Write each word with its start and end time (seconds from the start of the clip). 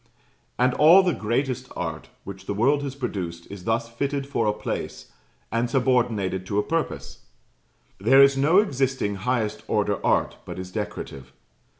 And 0.57 0.73
all 0.73 1.03
the 1.03 1.13
greatest 1.13 1.69
art 1.75 2.09
which 2.23 2.47
the 2.47 2.55
world 2.55 2.81
has 2.81 2.95
produced 2.95 3.45
is 3.51 3.65
thus 3.65 3.87
fitted 3.87 4.25
for 4.25 4.47
a 4.47 4.51
place, 4.51 5.11
and 5.51 5.69
subordinated 5.69 6.43
to 6.47 6.57
a 6.57 6.63
purpose. 6.63 7.25
There 7.99 8.23
is 8.23 8.35
no 8.35 8.57
existing 8.57 9.13
highest 9.29 9.61
order 9.67 10.03
art 10.03 10.37
but 10.43 10.57
is 10.57 10.71
decorative. 10.71 11.33